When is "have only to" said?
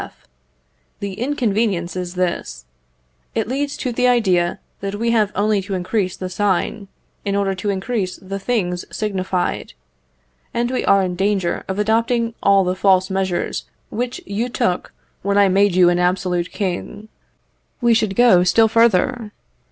5.11-5.75